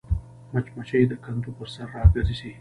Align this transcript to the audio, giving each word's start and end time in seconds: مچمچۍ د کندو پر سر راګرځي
مچمچۍ 0.51 1.03
د 1.09 1.13
کندو 1.23 1.49
پر 1.57 1.67
سر 1.73 1.87
راګرځي 1.95 2.51